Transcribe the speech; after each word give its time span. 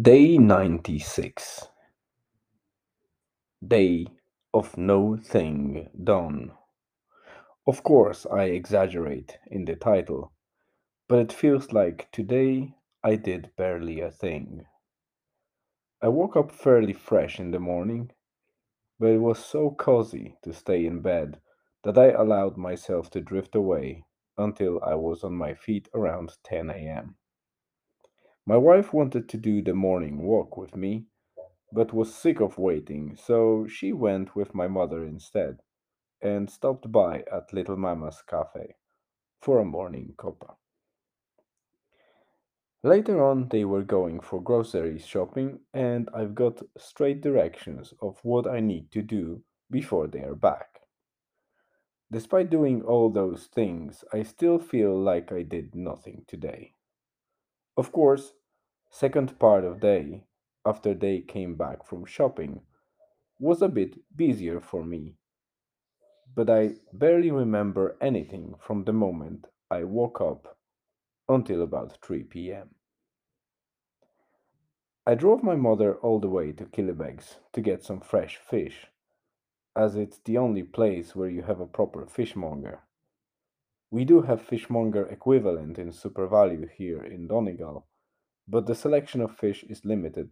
Day 0.00 0.38
96 0.38 1.68
Day 3.68 4.06
of 4.54 4.78
No 4.78 5.18
Thing 5.18 5.90
Done. 6.02 6.52
Of 7.66 7.82
course, 7.82 8.24
I 8.24 8.44
exaggerate 8.44 9.36
in 9.48 9.66
the 9.66 9.76
title, 9.76 10.32
but 11.10 11.18
it 11.18 11.30
feels 11.30 11.74
like 11.74 12.10
today 12.10 12.74
I 13.04 13.16
did 13.16 13.50
barely 13.58 14.00
a 14.00 14.10
thing. 14.10 14.64
I 16.00 16.08
woke 16.08 16.36
up 16.36 16.52
fairly 16.52 16.94
fresh 16.94 17.38
in 17.38 17.50
the 17.50 17.60
morning, 17.60 18.12
but 18.98 19.10
it 19.10 19.18
was 19.18 19.44
so 19.44 19.72
cozy 19.72 20.38
to 20.42 20.54
stay 20.54 20.86
in 20.86 21.02
bed 21.02 21.38
that 21.84 21.98
I 21.98 22.12
allowed 22.12 22.56
myself 22.56 23.10
to 23.10 23.20
drift 23.20 23.54
away 23.54 24.06
until 24.38 24.82
I 24.82 24.94
was 24.94 25.22
on 25.22 25.34
my 25.34 25.52
feet 25.52 25.90
around 25.92 26.38
10 26.44 26.70
a.m. 26.70 27.16
My 28.44 28.56
wife 28.56 28.92
wanted 28.92 29.28
to 29.28 29.36
do 29.36 29.62
the 29.62 29.72
morning 29.72 30.18
walk 30.18 30.56
with 30.56 30.74
me, 30.74 31.06
but 31.72 31.92
was 31.92 32.12
sick 32.12 32.40
of 32.40 32.58
waiting, 32.58 33.14
so 33.14 33.68
she 33.68 33.92
went 33.92 34.34
with 34.34 34.52
my 34.52 34.66
mother 34.66 35.04
instead 35.04 35.60
and 36.20 36.50
stopped 36.50 36.90
by 36.90 37.24
at 37.32 37.52
Little 37.52 37.76
Mama's 37.76 38.20
cafe 38.22 38.74
for 39.40 39.60
a 39.60 39.64
morning 39.64 40.14
cuppa. 40.16 40.56
Later 42.82 43.22
on, 43.22 43.48
they 43.48 43.64
were 43.64 43.84
going 43.84 44.18
for 44.18 44.42
grocery 44.42 44.98
shopping, 44.98 45.60
and 45.72 46.08
I've 46.12 46.34
got 46.34 46.62
straight 46.76 47.20
directions 47.20 47.94
of 48.02 48.18
what 48.24 48.48
I 48.48 48.58
need 48.58 48.90
to 48.90 49.02
do 49.02 49.44
before 49.70 50.08
they 50.08 50.22
are 50.22 50.34
back. 50.34 50.80
Despite 52.10 52.50
doing 52.50 52.82
all 52.82 53.08
those 53.08 53.46
things, 53.46 54.04
I 54.12 54.24
still 54.24 54.58
feel 54.58 55.00
like 55.00 55.30
I 55.30 55.42
did 55.42 55.76
nothing 55.76 56.24
today. 56.26 56.74
Of 57.76 57.90
course, 57.90 58.34
second 58.94 59.38
part 59.38 59.64
of 59.64 59.80
day 59.80 60.22
after 60.66 60.92
they 60.92 61.18
came 61.18 61.54
back 61.54 61.82
from 61.82 62.04
shopping 62.04 62.60
was 63.40 63.62
a 63.62 63.68
bit 63.68 63.98
busier 64.14 64.60
for 64.60 64.84
me, 64.84 65.14
but 66.34 66.50
I 66.50 66.74
barely 66.92 67.30
remember 67.30 67.96
anything 68.02 68.54
from 68.60 68.84
the 68.84 68.92
moment 68.92 69.46
I 69.70 69.84
woke 69.84 70.20
up 70.20 70.58
until 71.26 71.62
about 71.62 71.96
3 72.02 72.24
pm. 72.24 72.74
I 75.06 75.14
drove 75.14 75.42
my 75.42 75.56
mother 75.56 75.94
all 75.96 76.20
the 76.20 76.28
way 76.28 76.52
to 76.52 76.66
Killybegs 76.66 77.36
to 77.54 77.62
get 77.62 77.82
some 77.82 78.00
fresh 78.00 78.36
fish, 78.36 78.88
as 79.74 79.96
it's 79.96 80.18
the 80.18 80.36
only 80.36 80.62
place 80.62 81.16
where 81.16 81.30
you 81.30 81.42
have 81.42 81.60
a 81.60 81.66
proper 81.66 82.04
fishmonger. 82.04 82.82
We 83.90 84.04
do 84.04 84.20
have 84.20 84.42
fishmonger 84.42 85.06
equivalent 85.06 85.78
in 85.78 85.92
SuperValu 85.92 86.70
here 86.72 87.02
in 87.02 87.26
Donegal, 87.26 87.86
but 88.48 88.66
the 88.66 88.74
selection 88.74 89.20
of 89.20 89.36
fish 89.36 89.64
is 89.68 89.84
limited, 89.84 90.30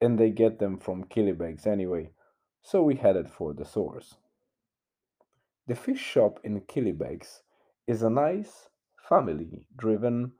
and 0.00 0.18
they 0.18 0.30
get 0.30 0.58
them 0.58 0.78
from 0.78 1.04
Killybegs 1.04 1.66
anyway, 1.66 2.10
so 2.62 2.82
we 2.82 2.96
headed 2.96 3.30
for 3.30 3.54
the 3.54 3.64
source. 3.64 4.16
The 5.66 5.74
fish 5.74 6.00
shop 6.00 6.40
in 6.44 6.60
Killybegs 6.60 7.42
is 7.86 8.02
a 8.02 8.10
nice, 8.10 8.68
family 9.08 9.64
driven 9.76 10.32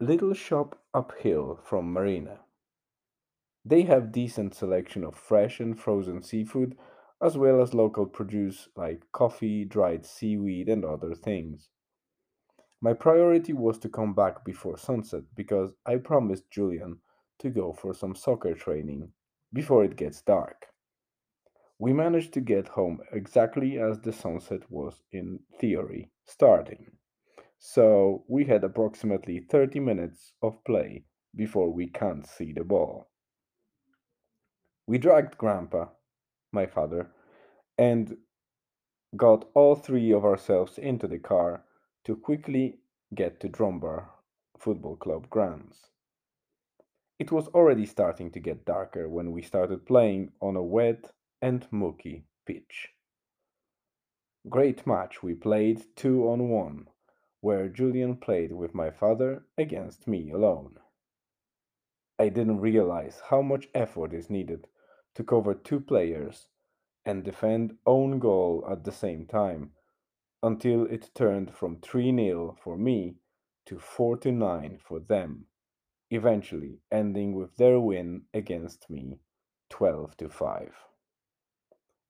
little 0.00 0.34
shop 0.34 0.78
uphill 0.92 1.60
from 1.64 1.92
Marina. 1.92 2.40
They 3.64 3.82
have 3.82 4.10
decent 4.10 4.54
selection 4.54 5.04
of 5.04 5.14
fresh 5.14 5.60
and 5.60 5.78
frozen 5.78 6.22
seafood 6.22 6.76
as 7.22 7.38
well 7.38 7.62
as 7.62 7.72
local 7.72 8.04
produce 8.04 8.68
like 8.76 9.06
coffee, 9.12 9.64
dried 9.64 10.04
seaweed 10.04 10.68
and 10.68 10.84
other 10.84 11.14
things. 11.14 11.68
My 12.84 12.94
priority 12.94 13.52
was 13.52 13.78
to 13.78 13.88
come 13.88 14.12
back 14.12 14.44
before 14.44 14.76
sunset 14.76 15.22
because 15.36 15.72
I 15.86 15.98
promised 15.98 16.50
Julian 16.50 16.98
to 17.38 17.48
go 17.48 17.72
for 17.72 17.94
some 17.94 18.16
soccer 18.16 18.54
training 18.54 19.12
before 19.52 19.84
it 19.84 19.94
gets 19.94 20.20
dark. 20.20 20.66
We 21.78 21.92
managed 21.92 22.32
to 22.34 22.40
get 22.40 22.66
home 22.66 22.98
exactly 23.12 23.78
as 23.78 24.00
the 24.00 24.12
sunset 24.12 24.68
was, 24.68 25.00
in 25.12 25.38
theory, 25.60 26.10
starting. 26.26 26.90
So 27.60 28.24
we 28.26 28.46
had 28.46 28.64
approximately 28.64 29.38
30 29.38 29.78
minutes 29.78 30.32
of 30.42 30.64
play 30.64 31.04
before 31.36 31.72
we 31.72 31.86
can't 31.86 32.26
see 32.26 32.52
the 32.52 32.64
ball. 32.64 33.10
We 34.88 34.98
dragged 34.98 35.38
Grandpa, 35.38 35.86
my 36.50 36.66
father, 36.66 37.12
and 37.78 38.16
got 39.16 39.48
all 39.54 39.76
three 39.76 40.10
of 40.10 40.24
ourselves 40.24 40.78
into 40.78 41.06
the 41.06 41.20
car 41.20 41.62
to 42.04 42.16
quickly 42.16 42.78
get 43.14 43.40
to 43.40 43.48
Drumbar 43.48 44.06
Football 44.58 44.96
Club 44.96 45.30
grounds. 45.30 45.90
It 47.18 47.30
was 47.30 47.46
already 47.48 47.86
starting 47.86 48.30
to 48.32 48.40
get 48.40 48.64
darker 48.64 49.08
when 49.08 49.30
we 49.30 49.42
started 49.42 49.86
playing 49.86 50.32
on 50.40 50.56
a 50.56 50.62
wet 50.62 51.12
and 51.40 51.66
mucky 51.70 52.24
pitch. 52.46 52.88
Great 54.48 54.86
match 54.86 55.22
we 55.22 55.34
played 55.34 55.84
two 55.94 56.28
on 56.28 56.48
one, 56.48 56.88
where 57.40 57.68
Julian 57.68 58.16
played 58.16 58.52
with 58.52 58.74
my 58.74 58.90
father 58.90 59.44
against 59.56 60.08
me 60.08 60.32
alone. 60.32 60.78
I 62.18 62.28
didn't 62.28 62.60
realize 62.60 63.22
how 63.30 63.42
much 63.42 63.68
effort 63.74 64.12
is 64.12 64.28
needed 64.30 64.66
to 65.14 65.22
cover 65.22 65.54
two 65.54 65.78
players 65.78 66.48
and 67.04 67.22
defend 67.22 67.76
own 67.86 68.18
goal 68.18 68.66
at 68.68 68.82
the 68.82 68.92
same 68.92 69.26
time 69.26 69.70
until 70.42 70.86
it 70.86 71.10
turned 71.14 71.54
from 71.54 71.76
3 71.76 72.14
0 72.14 72.56
for 72.62 72.76
me 72.76 73.16
to 73.66 73.78
4 73.78 74.18
9 74.24 74.78
for 74.78 75.00
them, 75.00 75.46
eventually 76.10 76.80
ending 76.90 77.34
with 77.34 77.56
their 77.56 77.78
win 77.78 78.22
against 78.34 78.90
me 78.90 79.18
12 79.70 80.14
5. 80.30 80.72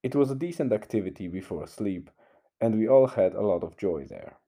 It 0.03 0.16
was 0.16 0.31
a 0.31 0.34
decent 0.34 0.72
activity 0.72 1.28
before 1.28 1.66
sleep, 1.66 2.10
and 2.60 2.76
we 2.76 2.88
all 2.88 3.06
had 3.06 3.34
a 3.34 3.42
lot 3.42 3.62
of 3.62 3.76
joy 3.76 4.06
there. 4.09 4.38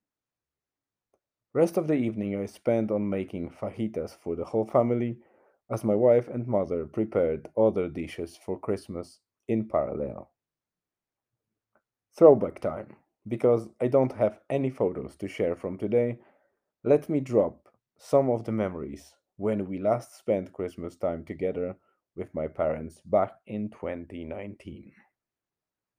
Rest 1.53 1.77
of 1.77 1.87
the 1.87 1.95
evening 1.95 2.35
I 2.35 2.47
spent 2.47 2.91
on 2.91 3.09
making 3.09 3.51
fajitas 3.51 4.17
for 4.17 4.35
the 4.35 4.47
whole 4.47 4.67
family, 4.67 5.19
as 5.71 5.85
my 5.85 5.95
wife 5.95 6.27
and 6.27 6.49
mother 6.49 6.87
prepared 6.87 7.49
other 7.57 7.89
dishes 7.89 8.37
for 8.37 8.59
Christmas 8.59 9.21
in 9.47 9.69
parallel. 9.69 10.31
Throwback 12.17 12.61
time. 12.61 12.97
Because 13.27 13.69
I 13.81 13.89
don't 13.89 14.13
have 14.13 14.41
any 14.51 14.71
photos 14.71 15.17
to 15.17 15.29
share 15.29 15.57
from 15.57 15.79
today, 15.79 16.19
let 16.83 17.09
me 17.09 17.21
drop 17.21 17.69
some 17.97 18.31
of 18.31 18.45
the 18.45 18.53
memories 18.53 19.15
when 19.37 19.67
we 19.67 19.79
last 19.79 20.17
spent 20.17 20.53
Christmas 20.53 20.97
time 20.97 21.25
together 21.25 21.77
with 22.17 22.35
my 22.35 22.49
parents 22.49 23.01
back 23.01 23.33
in 23.47 23.71
2019. 23.71 24.93